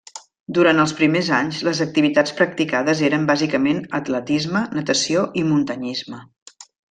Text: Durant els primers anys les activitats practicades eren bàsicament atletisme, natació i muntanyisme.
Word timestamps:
Durant 0.57 0.83
els 0.83 0.93
primers 1.01 1.27
anys 1.39 1.59
les 1.67 1.81
activitats 1.85 2.33
practicades 2.39 3.03
eren 3.09 3.27
bàsicament 3.33 3.83
atletisme, 4.01 4.65
natació 4.81 5.27
i 5.43 5.47
muntanyisme. 5.53 6.25